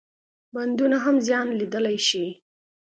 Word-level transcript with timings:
بندونه 0.53 0.97
هم 1.05 1.15
زیان 1.27 1.47
لیدلای 1.59 1.97
شي. 2.07 2.25